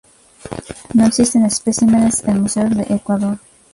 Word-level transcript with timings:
No 0.95 1.05
existen 1.05 1.45
especímenes 1.45 2.23
en 2.27 2.41
museos 2.41 2.75
de 2.75 2.87
Ecuador. 2.91 3.37